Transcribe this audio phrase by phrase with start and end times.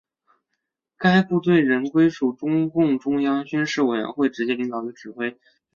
[0.97, 5.37] 该部队仍归属中共中央军事委员会直接领导与指挥。